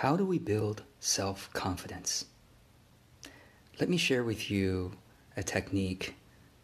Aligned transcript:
How 0.00 0.14
do 0.14 0.26
we 0.26 0.38
build 0.38 0.82
self 1.00 1.50
confidence? 1.54 2.26
Let 3.80 3.88
me 3.88 3.96
share 3.96 4.24
with 4.24 4.50
you 4.50 4.92
a 5.38 5.42
technique 5.42 6.16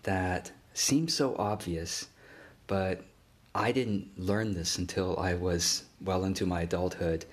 that 0.03 0.53
seems 0.75 1.15
so 1.15 1.35
obvious, 1.39 2.09
but 2.67 3.07
I 3.55 3.73
didn't 3.73 4.11
learn 4.19 4.53
this 4.53 4.77
until 4.77 5.19
I 5.19 5.33
was 5.33 5.85
well 5.99 6.25
into 6.25 6.45
my 6.45 6.61
adulthood, 6.61 7.25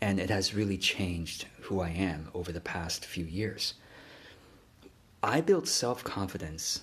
and 0.00 0.18
it 0.18 0.30
has 0.30 0.54
really 0.54 0.78
changed 0.78 1.44
who 1.60 1.80
I 1.80 1.90
am 1.90 2.30
over 2.32 2.50
the 2.50 2.62
past 2.62 3.04
few 3.04 3.26
years. 3.26 3.74
I 5.22 5.42
built 5.42 5.68
self 5.68 6.02
confidence 6.02 6.80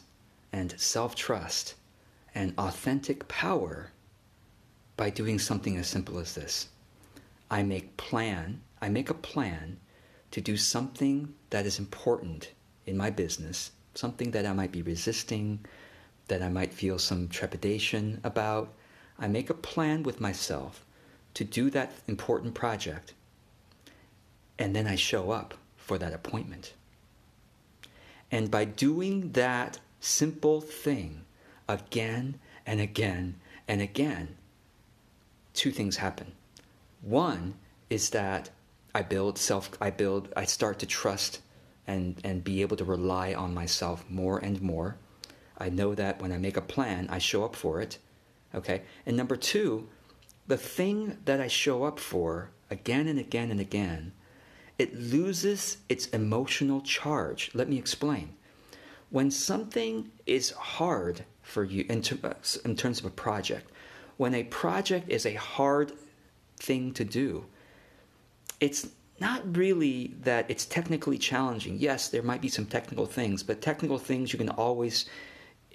and 0.53 0.79
self 0.79 1.15
trust 1.15 1.73
and 2.35 2.53
authentic 2.59 3.27
power 3.27 3.89
by 4.95 5.09
doing 5.09 5.39
something 5.39 5.75
as 5.75 5.87
simple 5.87 6.19
as 6.19 6.35
this. 6.35 6.67
I 7.51 7.63
make 7.63 7.97
plan, 7.97 8.61
I 8.81 8.89
make 8.89 9.09
a 9.09 9.15
plan 9.15 9.79
to 10.31 10.41
do 10.41 10.55
something 10.57 11.33
that 11.49 11.65
is 11.65 11.79
important 11.79 12.51
in 12.85 12.95
my 12.95 13.09
business, 13.09 13.71
something 13.95 14.31
that 14.31 14.45
I 14.45 14.53
might 14.53 14.71
be 14.71 14.81
resisting, 14.81 15.65
that 16.27 16.43
I 16.43 16.49
might 16.49 16.73
feel 16.73 16.99
some 16.99 17.27
trepidation 17.27 18.21
about. 18.23 18.73
I 19.17 19.27
make 19.27 19.49
a 19.49 19.55
plan 19.55 20.03
with 20.03 20.21
myself 20.21 20.85
to 21.33 21.43
do 21.43 21.69
that 21.71 21.91
important 22.07 22.53
project, 22.53 23.13
and 24.57 24.75
then 24.75 24.87
I 24.87 24.95
show 24.95 25.31
up 25.31 25.55
for 25.77 25.97
that 25.97 26.13
appointment. 26.13 26.73
And 28.31 28.51
by 28.51 28.65
doing 28.65 29.31
that 29.31 29.79
simple 29.99 30.61
thing 30.61 31.25
again 31.67 32.39
and 32.65 32.79
again 32.79 33.39
and 33.67 33.81
again, 33.81 34.35
two 35.53 35.71
things 35.71 35.97
happen. 35.97 36.33
One 37.01 37.55
is 37.89 38.09
that 38.11 38.49
I 38.93 39.01
build 39.01 39.37
self 39.37 39.69
I 39.81 39.89
build 39.89 40.33
I 40.35 40.45
start 40.45 40.79
to 40.79 40.85
trust 40.85 41.41
and 41.87 42.19
and 42.23 42.43
be 42.43 42.61
able 42.61 42.77
to 42.77 42.85
rely 42.85 43.33
on 43.33 43.53
myself 43.53 44.03
more 44.09 44.39
and 44.39 44.61
more. 44.61 44.97
I 45.57 45.69
know 45.69 45.95
that 45.95 46.21
when 46.21 46.31
I 46.31 46.37
make 46.37 46.57
a 46.57 46.61
plan, 46.61 47.07
I 47.09 47.17
show 47.19 47.43
up 47.43 47.55
for 47.55 47.81
it. 47.81 47.97
Okay? 48.55 48.83
And 49.05 49.17
number 49.17 49.35
2, 49.35 49.87
the 50.47 50.57
thing 50.57 51.17
that 51.25 51.41
I 51.41 51.47
show 51.47 51.83
up 51.83 51.99
for 51.99 52.51
again 52.69 53.07
and 53.07 53.19
again 53.19 53.51
and 53.51 53.59
again, 53.59 54.13
it 54.77 54.97
loses 54.97 55.77
its 55.89 56.07
emotional 56.07 56.81
charge. 56.81 57.51
Let 57.53 57.69
me 57.69 57.77
explain. 57.77 58.35
When 59.09 59.31
something 59.31 60.11
is 60.25 60.51
hard 60.51 61.25
for 61.41 61.63
you 61.63 61.85
in, 61.89 62.03
uh, 62.23 62.33
in 62.63 62.75
terms 62.75 62.99
of 62.99 63.05
a 63.05 63.09
project, 63.09 63.69
when 64.17 64.33
a 64.33 64.43
project 64.43 65.09
is 65.09 65.25
a 65.25 65.33
hard 65.33 65.91
thing 66.59 66.93
to 66.93 67.03
do, 67.03 67.45
it's 68.59 68.87
not 69.19 69.57
really 69.57 70.15
that 70.21 70.45
it's 70.49 70.65
technically 70.65 71.17
challenging. 71.17 71.77
Yes, 71.77 72.09
there 72.09 72.23
might 72.23 72.41
be 72.41 72.47
some 72.47 72.65
technical 72.65 73.05
things, 73.05 73.43
but 73.43 73.61
technical 73.61 73.97
things 73.97 74.31
you 74.31 74.39
can 74.39 74.49
always 74.49 75.05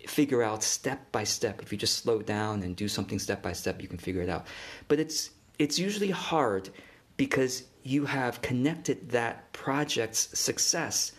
figure 0.06 0.42
out 0.42 0.62
step 0.62 1.10
by 1.12 1.24
step. 1.24 1.62
If 1.62 1.72
you 1.72 1.78
just 1.78 1.98
slow 1.98 2.22
down 2.22 2.62
and 2.62 2.76
do 2.76 2.88
something 2.88 3.18
step 3.18 3.42
by 3.42 3.52
step, 3.52 3.82
you 3.82 3.88
can 3.88 3.98
figure 3.98 4.22
it 4.22 4.28
out. 4.28 4.46
But 4.88 5.00
it's 5.00 5.30
it's 5.58 5.78
usually 5.78 6.10
hard 6.10 6.70
because 7.16 7.64
you 7.82 8.06
have 8.06 8.42
connected 8.42 9.10
that 9.10 9.52
project's 9.52 10.38
success 10.38 11.12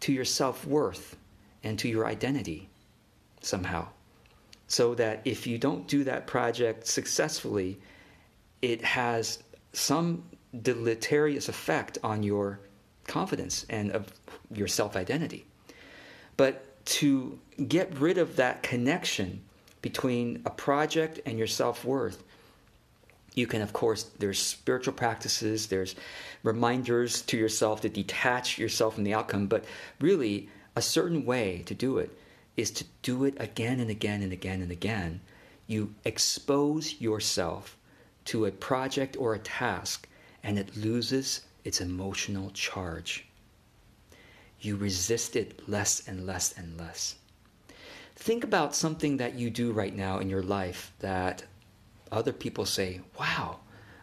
to 0.00 0.12
your 0.12 0.24
self-worth 0.24 1.16
and 1.64 1.78
to 1.78 1.88
your 1.88 2.06
identity 2.06 2.68
somehow. 3.40 3.88
So 4.68 4.94
that 4.94 5.22
if 5.24 5.46
you 5.46 5.58
don't 5.58 5.88
do 5.88 6.04
that 6.04 6.26
project 6.26 6.86
successfully, 6.86 7.78
it 8.64 8.82
has 8.82 9.42
some 9.74 10.24
deleterious 10.62 11.50
effect 11.50 11.98
on 12.02 12.22
your 12.22 12.60
confidence 13.06 13.66
and 13.68 13.92
of 13.92 14.10
your 14.50 14.68
self 14.68 14.96
identity. 14.96 15.44
But 16.38 16.84
to 16.86 17.38
get 17.68 17.98
rid 17.98 18.16
of 18.16 18.36
that 18.36 18.62
connection 18.62 19.42
between 19.82 20.40
a 20.46 20.50
project 20.50 21.20
and 21.26 21.36
your 21.36 21.46
self 21.46 21.84
worth, 21.84 22.24
you 23.34 23.46
can, 23.46 23.60
of 23.60 23.74
course, 23.74 24.04
there's 24.18 24.38
spiritual 24.38 24.94
practices, 24.94 25.66
there's 25.66 25.94
reminders 26.42 27.20
to 27.22 27.36
yourself 27.36 27.82
to 27.82 27.90
detach 27.90 28.58
yourself 28.58 28.94
from 28.94 29.04
the 29.04 29.12
outcome, 29.12 29.46
but 29.46 29.64
really, 30.00 30.48
a 30.76 30.82
certain 30.82 31.24
way 31.26 31.62
to 31.66 31.74
do 31.74 31.98
it 31.98 32.16
is 32.56 32.70
to 32.70 32.84
do 33.02 33.24
it 33.24 33.34
again 33.38 33.78
and 33.78 33.90
again 33.90 34.22
and 34.22 34.32
again 34.32 34.62
and 34.62 34.72
again. 34.72 35.20
You 35.66 35.94
expose 36.04 37.00
yourself 37.00 37.76
to 38.26 38.46
a 38.46 38.50
project 38.50 39.16
or 39.16 39.34
a 39.34 39.38
task 39.38 40.08
and 40.42 40.58
it 40.58 40.76
loses 40.76 41.42
its 41.64 41.80
emotional 41.80 42.50
charge. 42.50 43.26
You 44.60 44.76
resist 44.76 45.36
it 45.36 45.68
less 45.68 46.06
and 46.06 46.26
less 46.26 46.52
and 46.56 46.78
less. 46.78 47.16
Think 48.16 48.44
about 48.44 48.74
something 48.74 49.16
that 49.16 49.34
you 49.34 49.50
do 49.50 49.72
right 49.72 49.94
now 49.94 50.18
in 50.18 50.30
your 50.30 50.42
life 50.42 50.92
that 51.00 51.44
other 52.12 52.32
people 52.32 52.64
say, 52.64 53.00
Wow, 53.18 53.60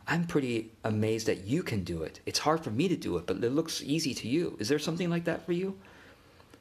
I'm 0.08 0.26
pretty 0.26 0.72
amazed 0.84 1.28
that 1.28 1.46
you 1.46 1.64
can 1.64 1.84
do 1.84 2.04
it. 2.04 2.20
It's 2.26 2.40
hard 2.40 2.64
for 2.64 2.72
me 2.72 2.88
to 2.88 2.98
do 2.98 3.18
it, 3.18 3.26
but 3.26 3.44
it 3.44 3.52
looks 3.52 3.82
easy 3.84 4.14
to 4.16 4.28
you. 4.28 4.58
Is 4.60 4.68
there 4.68 4.80
something 4.80 5.10
like 5.10 5.24
that 5.26 5.46
for 5.46 5.54
you? 5.54 5.78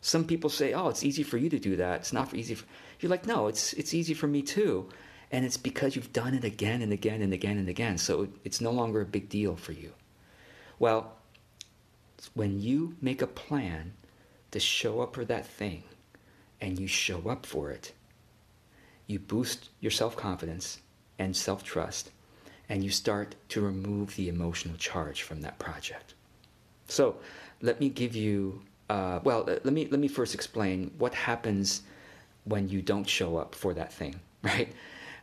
Some 0.00 0.24
people 0.24 0.50
say, 0.50 0.72
"Oh, 0.72 0.88
it's 0.88 1.04
easy 1.04 1.22
for 1.22 1.36
you 1.36 1.50
to 1.50 1.58
do 1.58 1.76
that. 1.76 2.00
It's 2.00 2.12
not 2.12 2.34
easy." 2.34 2.54
For... 2.54 2.64
You're 3.00 3.10
like, 3.10 3.26
"No, 3.26 3.48
it's 3.48 3.72
it's 3.74 3.92
easy 3.92 4.14
for 4.14 4.26
me 4.26 4.42
too." 4.42 4.88
And 5.30 5.44
it's 5.44 5.56
because 5.56 5.94
you've 5.94 6.12
done 6.12 6.34
it 6.34 6.44
again 6.44 6.82
and 6.82 6.92
again 6.92 7.22
and 7.22 7.32
again 7.32 7.58
and 7.58 7.68
again. 7.68 7.98
So 7.98 8.28
it's 8.44 8.60
no 8.60 8.70
longer 8.72 9.00
a 9.00 9.06
big 9.06 9.28
deal 9.28 9.56
for 9.56 9.72
you. 9.72 9.92
Well, 10.78 11.12
when 12.34 12.60
you 12.60 12.96
make 13.00 13.22
a 13.22 13.26
plan 13.26 13.92
to 14.50 14.60
show 14.60 15.00
up 15.00 15.14
for 15.14 15.24
that 15.24 15.46
thing 15.46 15.84
and 16.60 16.78
you 16.78 16.86
show 16.86 17.28
up 17.28 17.46
for 17.46 17.70
it, 17.70 17.92
you 19.06 19.18
boost 19.18 19.70
your 19.80 19.90
self 19.90 20.16
confidence 20.16 20.80
and 21.18 21.36
self 21.36 21.64
trust, 21.64 22.10
and 22.68 22.84
you 22.84 22.90
start 22.90 23.34
to 23.48 23.60
remove 23.60 24.14
the 24.16 24.28
emotional 24.28 24.76
charge 24.76 25.22
from 25.22 25.42
that 25.42 25.58
project. 25.58 26.14
So, 26.86 27.16
let 27.60 27.80
me 27.80 27.88
give 27.88 28.14
you, 28.14 28.62
uh, 28.88 29.20
well, 29.22 29.44
let 29.44 29.64
me, 29.64 29.86
let 29.90 30.00
me 30.00 30.08
first 30.08 30.34
explain 30.34 30.92
what 30.96 31.12
happens 31.14 31.82
when 32.44 32.68
you 32.68 32.80
don't 32.82 33.08
show 33.08 33.36
up 33.36 33.54
for 33.54 33.74
that 33.74 33.92
thing, 33.92 34.20
right? 34.42 34.72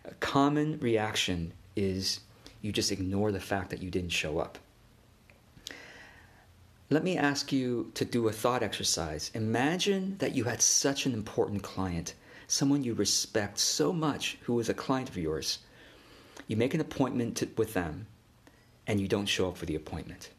A 0.08 0.14
common 0.16 0.80
reaction 0.80 1.52
is 1.76 2.22
you 2.62 2.72
just 2.72 2.92
ignore 2.92 3.32
the 3.32 3.40
fact 3.40 3.70
that 3.70 3.82
you 3.82 3.92
didn't 3.92 4.10
show 4.10 4.40
up. 4.40 4.58
Let 6.90 7.04
me 7.04 7.18
ask 7.18 7.52
you 7.52 7.92
to 7.96 8.06
do 8.06 8.30
a 8.30 8.32
thought 8.32 8.64
exercise. 8.64 9.30
Imagine 9.34 10.16
that 10.20 10.34
you 10.34 10.46
had 10.46 10.62
such 10.62 11.06
an 11.06 11.14
important 11.14 11.62
client, 11.62 12.14
someone 12.48 12.84
you 12.84 12.94
respect 12.94 13.60
so 13.60 13.92
much 13.92 14.38
who 14.44 14.58
is 14.62 14.70
a 14.70 14.74
client 14.74 15.10
of 15.10 15.18
yours. 15.18 15.60
You 16.48 16.56
make 16.56 16.74
an 16.74 16.80
appointment 16.80 17.36
to, 17.38 17.50
with 17.58 17.74
them 17.74 18.08
and 18.88 19.02
you 19.02 19.10
don't 19.10 19.26
show 19.26 19.50
up 19.50 19.58
for 19.58 19.66
the 19.66 19.76
appointment. 19.76 20.30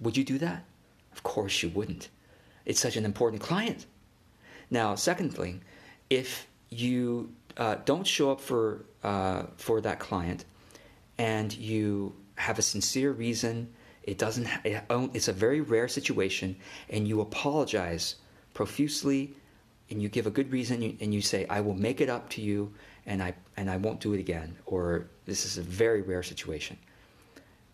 Would 0.00 0.16
you 0.16 0.24
do 0.24 0.38
that? 0.38 0.64
Of 1.12 1.22
course 1.22 1.62
you 1.62 1.68
wouldn't. 1.68 2.08
It's 2.64 2.80
such 2.80 2.96
an 2.96 3.04
important 3.04 3.42
client. 3.42 3.84
Now, 4.70 4.94
secondly, 4.94 5.60
if 6.08 6.46
you 6.70 7.30
uh, 7.56 7.76
don't 7.84 8.06
show 8.06 8.30
up 8.32 8.40
for 8.40 8.84
uh, 9.02 9.44
for 9.56 9.80
that 9.80 9.98
client, 9.98 10.44
and 11.18 11.52
you 11.56 12.14
have 12.36 12.58
a 12.58 12.62
sincere 12.62 13.12
reason. 13.12 13.72
It 14.02 14.18
doesn't. 14.18 14.48
It's 14.64 15.28
a 15.28 15.32
very 15.32 15.60
rare 15.60 15.88
situation, 15.88 16.56
and 16.90 17.06
you 17.06 17.20
apologize 17.20 18.16
profusely, 18.54 19.34
and 19.90 20.02
you 20.02 20.08
give 20.08 20.26
a 20.26 20.30
good 20.30 20.50
reason, 20.50 20.96
and 21.00 21.14
you 21.14 21.20
say, 21.20 21.46
"I 21.48 21.60
will 21.60 21.74
make 21.74 22.00
it 22.00 22.08
up 22.08 22.28
to 22.30 22.40
you, 22.40 22.72
and 23.06 23.22
I 23.22 23.34
and 23.56 23.70
I 23.70 23.76
won't 23.76 24.00
do 24.00 24.12
it 24.14 24.20
again." 24.20 24.56
Or 24.66 25.06
this 25.26 25.46
is 25.46 25.58
a 25.58 25.62
very 25.62 26.02
rare 26.02 26.22
situation. 26.22 26.78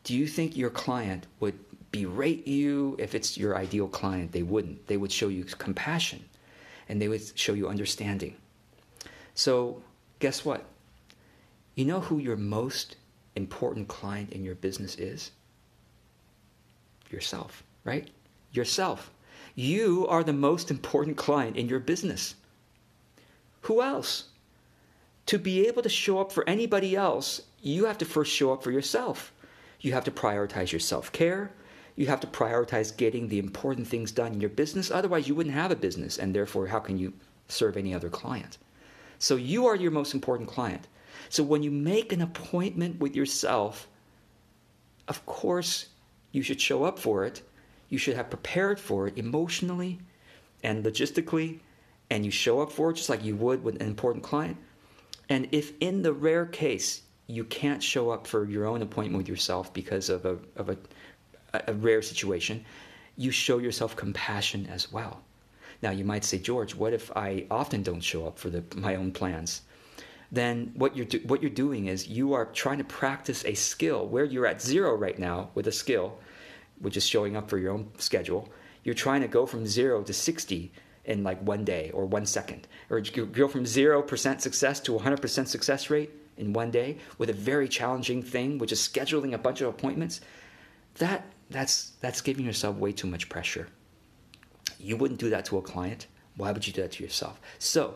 Do 0.05 0.15
you 0.15 0.27
think 0.27 0.57
your 0.57 0.71
client 0.71 1.27
would 1.41 1.59
berate 1.93 2.47
you 2.47 2.97
if 2.99 3.15
it's 3.15 3.39
your 3.39 3.57
ideal 3.57 3.89
client? 3.89 4.33
They 4.33 4.43
wouldn't. 4.43 4.87
They 4.87 4.97
would 4.97 5.13
show 5.13 5.29
you 5.29 5.45
compassion, 5.45 6.25
and 6.89 7.01
they 7.01 7.09
would 7.09 7.39
show 7.39 7.55
you 7.55 7.69
understanding. 7.69 8.37
So, 9.39 9.85
guess 10.19 10.45
what? 10.45 10.65
You 11.77 11.85
know 11.85 12.01
who 12.01 12.19
your 12.19 12.37
most 12.37 12.97
important 13.37 13.87
client 13.87 14.33
in 14.33 14.43
your 14.43 14.57
business 14.57 14.97
is? 14.97 15.31
Yourself, 17.09 17.63
right? 17.85 18.11
Yourself. 18.51 19.13
You 19.55 20.09
are 20.09 20.25
the 20.25 20.33
most 20.33 20.73
important 20.73 21.17
client 21.17 21.57
in 21.57 21.69
your 21.69 21.79
business. 21.79 22.35
Who 23.61 23.81
else? 23.81 24.25
To 25.27 25.39
be 25.39 25.69
able 25.69 25.83
to 25.83 25.89
show 25.89 26.19
up 26.19 26.33
for 26.33 26.43
anybody 26.49 26.97
else, 26.97 27.43
you 27.63 27.85
have 27.85 27.99
to 27.99 28.05
first 28.05 28.33
show 28.33 28.53
up 28.53 28.65
for 28.65 28.73
yourself. 28.73 29.33
You 29.81 29.93
have 29.93 30.05
to 30.07 30.11
prioritize 30.11 30.73
your 30.73 30.81
self 30.81 31.13
care. 31.13 31.53
You 31.95 32.09
have 32.09 32.19
to 32.21 32.27
prioritize 32.27 32.97
getting 32.97 33.29
the 33.29 33.39
important 33.39 33.87
things 33.87 34.11
done 34.11 34.33
in 34.33 34.41
your 34.41 34.51
business. 34.51 34.91
Otherwise, 34.91 35.29
you 35.29 35.37
wouldn't 35.37 35.55
have 35.55 35.71
a 35.71 35.77
business, 35.77 36.19
and 36.19 36.35
therefore, 36.35 36.67
how 36.67 36.81
can 36.81 36.99
you 36.99 37.13
serve 37.47 37.77
any 37.77 37.95
other 37.95 38.09
client? 38.09 38.59
So 39.19 39.37
you 39.37 39.67
are 39.67 39.77
your 39.77 39.91
most 39.91 40.15
important 40.15 40.49
client. 40.49 40.87
So 41.29 41.43
when 41.43 41.63
you 41.63 41.71
make 41.71 42.13
an 42.13 42.23
appointment 42.23 43.01
with 43.01 43.17
yourself, 43.17 43.89
of 45.09 45.25
course, 45.27 45.87
You 46.33 46.43
should 46.43 46.61
show 46.61 46.85
up 46.85 46.99
for 46.99 47.25
it. 47.25 47.43
You 47.89 47.99
should 47.99 48.17
have 48.17 48.31
prepared 48.31 48.79
for 48.79 49.07
it 49.09 49.17
emotionally 49.17 49.99
and 50.63 50.85
logistically, 50.85 51.61
and 52.11 52.25
you 52.25 52.31
show 52.31 52.61
up 52.61 52.71
for 52.71 52.91
it 52.91 52.95
just 52.95 53.09
like 53.09 53.25
you 53.25 53.37
would 53.37 53.63
with 53.63 53.77
an 53.77 53.87
important 53.87 54.25
client. 54.25 54.57
And 55.29 55.49
if 55.53 55.73
in 55.81 56.03
the 56.03 56.13
rare 56.13 56.47
case 56.47 57.03
you 57.27 57.45
can't 57.45 57.83
show 57.83 58.11
up 58.11 58.27
for 58.27 58.45
your 58.45 58.67
own 58.67 58.83
appointment 58.83 59.19
with 59.19 59.29
yourself 59.29 59.73
because 59.73 60.09
of 60.09 60.25
a, 60.25 60.39
of 60.57 60.71
a, 60.71 60.77
a 61.67 61.75
rare 61.75 62.03
situation, 62.03 62.65
you 63.17 63.31
show 63.31 63.59
yourself 63.59 63.97
compassion 63.97 64.67
as 64.67 64.93
well. 64.93 65.23
Now, 65.81 65.91
you 65.91 66.05
might 66.05 66.25
say, 66.25 66.39
George, 66.39 66.75
what 66.75 66.93
if 66.93 67.11
I 67.17 67.47
often 67.51 67.83
don't 67.83 68.01
show 68.01 68.27
up 68.27 68.39
for 68.39 68.51
the, 68.51 68.65
my 68.77 68.97
own 68.97 69.13
plans? 69.13 69.63
Then 70.31 70.73
what 70.75 70.97
you're, 70.97 71.07
do, 71.07 71.21
what 71.27 71.41
you're 71.41 71.51
doing 71.51 71.87
is 71.87 72.09
you 72.09 72.35
are 72.35 72.47
trying 72.47 72.79
to 72.79 72.85
practice 72.85 73.45
a 73.45 73.55
skill 73.55 74.07
where 74.07 74.25
you're 74.25 74.47
at 74.47 74.61
zero 74.61 74.95
right 74.95 75.19
now 75.19 75.51
with 75.55 75.67
a 75.67 75.73
skill, 75.73 76.19
which 76.81 76.97
is 76.97 77.07
showing 77.07 77.37
up 77.37 77.49
for 77.49 77.59
your 77.59 77.73
own 77.73 77.91
schedule. 77.99 78.49
You're 78.85 78.95
trying 78.95 79.23
to 79.23 79.29
go 79.29 79.47
from 79.47 79.67
zero 79.67 80.03
to 80.03 80.13
60 80.13 80.73
in 81.05 81.25
like 81.25 81.41
one 81.43 81.65
day 81.65 81.91
or 81.95 82.05
one 82.05 82.27
second, 82.27 82.69
or 82.91 83.01
go 83.01 83.49
from 83.49 83.65
0% 83.65 84.41
success 84.41 84.81
to 84.81 84.93
100% 84.93 85.47
success 85.47 85.89
rate 85.89 86.11
in 86.37 86.53
one 86.53 86.71
day 86.71 86.99
with 87.17 87.31
a 87.31 87.33
very 87.33 87.69
challenging 87.69 88.23
thing, 88.23 88.59
which 88.59 88.73
is 88.73 88.81
scheduling 88.81 89.33
a 89.33 89.39
bunch 89.39 89.63
of 89.63 89.69
appointments. 89.69 90.21
That, 90.97 91.25
that's, 91.49 91.93
that's 92.01 92.21
giving 92.21 92.45
yourself 92.45 92.77
way 92.77 92.93
too 92.93 93.07
much 93.07 93.29
pressure. 93.31 93.69
You 94.79 94.97
wouldn't 94.97 95.21
do 95.21 95.31
that 95.31 95.45
to 95.47 95.59
a 95.59 95.63
client. 95.63 96.07
Why 96.37 96.53
would 96.53 96.67
you 96.67 96.73
do 96.73 96.83
that 96.83 96.93
to 96.93 97.03
yourself? 97.03 97.41
So, 97.59 97.95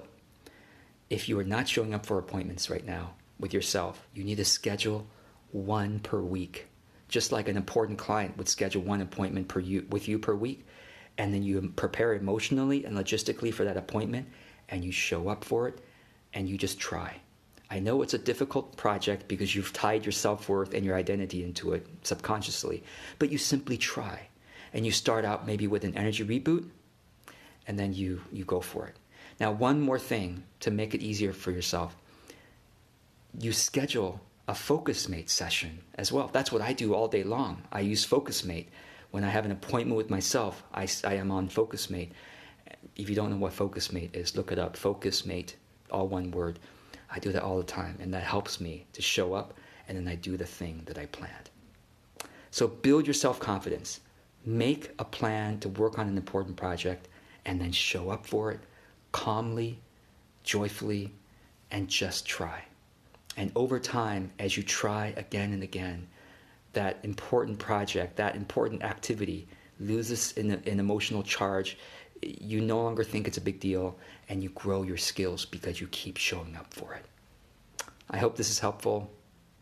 if 1.11 1.29
you 1.29 1.39
are 1.39 1.45
not 1.45 1.69
showing 1.69 1.95
up 1.95 2.07
for 2.07 2.19
appointments 2.19 2.71
right 2.71 2.85
now 2.85 3.15
with 3.39 3.53
yourself, 3.53 4.07
you 4.15 4.25
need 4.25 4.37
to 4.37 4.45
schedule 4.45 5.07
one 5.53 6.01
per 6.01 6.21
week. 6.21 6.67
Just 7.09 7.31
like 7.31 7.49
an 7.49 7.57
important 7.57 7.99
client 7.99 8.37
would 8.39 8.49
schedule 8.49 8.83
one 8.83 9.01
appointment 9.01 9.49
per 9.49 9.61
you, 9.61 9.87
with 9.91 10.09
you 10.09 10.19
per 10.19 10.35
week, 10.35 10.67
and 11.19 11.33
then 11.33 11.43
you 11.43 11.61
prepare 11.77 12.15
emotionally 12.15 12.85
and 12.85 12.97
logistically 12.97 13.53
for 13.53 13.65
that 13.65 13.77
appointment, 13.77 14.27
and 14.69 14.83
you 14.83 14.91
show 14.91 15.29
up 15.29 15.45
for 15.45 15.69
it, 15.69 15.79
and 16.33 16.49
you 16.49 16.57
just 16.57 16.81
try. 16.81 17.21
I 17.71 17.79
know 17.79 18.03
it's 18.03 18.15
a 18.15 18.19
difficult 18.19 18.77
project 18.77 19.29
because 19.29 19.55
you've 19.55 19.73
tied 19.73 20.05
your 20.05 20.13
self 20.13 20.49
worth 20.49 20.75
and 20.75 20.85
your 20.85 20.97
identity 20.97 21.45
into 21.45 21.75
it 21.75 21.87
subconsciously, 22.03 22.83
but 23.19 23.31
you 23.31 23.39
simply 23.39 23.77
try 23.77 24.29
and 24.73 24.85
you 24.87 24.93
start 24.93 25.25
out 25.25 25.47
maybe 25.47 25.67
with 25.67 25.85
an 25.85 25.97
energy 25.97 26.25
reboot 26.25 26.69
and 27.67 27.79
then 27.79 27.93
you, 27.93 28.23
you 28.33 28.45
go 28.45 28.61
for 28.61 28.87
it. 28.87 28.97
Now, 29.41 29.53
one 29.53 29.81
more 29.81 29.99
thing 29.99 30.45
to 30.61 30.71
make 30.71 30.95
it 30.95 31.03
easier 31.03 31.33
for 31.33 31.51
yourself 31.51 31.97
you 33.39 33.53
schedule 33.53 34.21
a 34.49 34.53
FocusMate 34.53 35.31
session 35.31 35.81
as 35.95 36.13
well. 36.13 36.29
That's 36.33 36.53
what 36.53 36.63
I 36.63 36.73
do 36.73 36.95
all 36.95 37.09
day 37.09 37.23
long. 37.23 37.63
I 37.71 37.81
use 37.81 38.07
FocusMate. 38.07 38.67
When 39.11 39.25
I 39.25 39.29
have 39.29 39.45
an 39.45 39.53
appointment 39.53 39.97
with 39.97 40.11
myself, 40.11 40.63
I, 40.75 40.89
I 41.05 41.15
am 41.15 41.31
on 41.31 41.49
FocusMate. 41.49 42.11
If 42.97 43.09
you 43.09 43.15
don't 43.15 43.31
know 43.31 43.37
what 43.37 43.55
FocusMate 43.55 44.15
is, 44.17 44.37
look 44.37 44.53
it 44.53 44.59
up. 44.59 44.77
FocusMate, 44.77 45.55
all 45.91 46.09
one 46.09 46.31
word. 46.31 46.59
I 47.11 47.19
do 47.19 47.31
that 47.33 47.43
all 47.43 47.59
the 47.59 47.65
time, 47.65 47.99
and 48.01 48.13
that 48.15 48.23
helps 48.23 48.61
me 48.61 48.87
to 48.95 49.03
show 49.03 49.35
up, 49.35 49.55
and 49.87 49.97
then 49.97 50.09
I 50.09 50.15
do 50.15 50.37
the 50.37 50.47
thing 50.47 50.83
that 50.87 50.99
I 50.99 51.07
planned. 51.07 51.51
So 52.51 52.67
build 52.67 53.07
your 53.07 53.15
self 53.15 53.39
confidence. 53.39 54.01
Make 54.45 54.91
a 54.99 55.05
plan 55.05 55.61
to 55.61 55.69
work 55.69 55.99
on 55.99 56.09
an 56.09 56.17
important 56.17 56.57
project 56.57 57.09
and 57.45 57.61
then 57.61 57.73
show 57.73 58.11
up 58.11 58.27
for 58.27 58.51
it 58.51 58.61
calmly, 59.13 59.79
joyfully, 60.43 61.13
and 61.71 61.87
just 61.89 62.27
try. 62.27 62.65
And 63.37 63.53
over 63.55 63.79
time, 63.79 64.31
as 64.39 64.57
you 64.57 64.63
try 64.63 65.15
again 65.17 65.53
and 65.53 65.63
again, 65.63 66.07
that 66.73 66.99
important 67.03 67.59
project, 67.59 68.17
that 68.17 68.37
important 68.37 68.83
activity 68.83 69.47
loses 69.79 70.37
an, 70.37 70.51
an 70.51 70.81
emotional 70.81 71.23
charge. 71.23 71.79
You 72.23 72.61
no 72.61 72.83
longer 72.83 73.05
think 73.05 73.27
it's 73.27 73.39
a 73.39 73.43
big 73.43 73.61
deal, 73.61 73.99
and 74.29 74.43
you 74.43 74.51
grow 74.51 74.83
your 74.83 74.97
skills 74.97 75.45
because 75.45 75.81
you 75.81 75.89
keep 75.89 76.17
showing 76.17 76.57
up 76.57 76.73
for 76.73 76.95
it. 76.95 77.05
I 78.11 78.19
hope 78.19 78.37
this 78.37 78.51
is 78.51 78.59
helpful. 78.59 79.11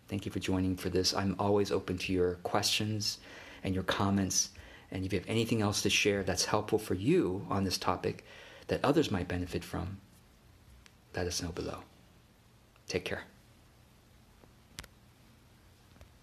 Thank 0.08 0.26
you 0.26 0.32
for 0.32 0.40
joining 0.40 0.76
for 0.76 0.88
this. 0.88 1.14
I'm 1.14 1.36
always 1.38 1.70
open 1.70 1.96
to 1.98 2.12
your 2.12 2.34
questions 2.42 3.18
and 3.62 3.74
your 3.74 3.84
comments. 3.84 4.50
And 4.90 5.04
if 5.04 5.12
you 5.12 5.18
have 5.18 5.28
anything 5.28 5.62
else 5.62 5.82
to 5.82 5.90
share 5.90 6.22
that's 6.22 6.46
helpful 6.46 6.78
for 6.78 6.94
you 6.94 7.46
on 7.48 7.64
this 7.64 7.78
topic 7.78 8.24
that 8.66 8.84
others 8.84 9.10
might 9.10 9.28
benefit 9.28 9.64
from, 9.64 9.98
let 11.14 11.26
us 11.26 11.42
know 11.42 11.50
below. 11.50 11.78
Take 12.88 13.04
care. 13.04 13.24